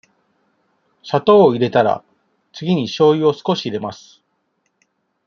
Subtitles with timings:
[1.03, 2.03] 砂糖を入れたら、
[2.53, 4.23] 次にしょうゆを少し入れます。